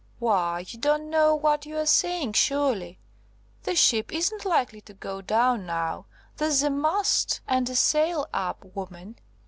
[0.17, 2.97] "Why, you don't know what you are saying, surely.
[3.61, 6.07] The ship isn't likely to go down now!
[6.37, 9.19] There's a mast and a sail up, woman!"